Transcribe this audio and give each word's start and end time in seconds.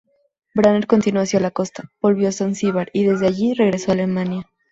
Brenner 0.55 0.87
continuó 0.87 1.21
hacia 1.21 1.39
la 1.39 1.51
costa, 1.51 1.91
volvió 2.01 2.27
a 2.29 2.31
Zanzíbar 2.31 2.89
y 2.91 3.03
desde 3.03 3.27
allí 3.27 3.53
regresó 3.53 3.91
a 3.91 3.93
Alemania. 3.93 4.49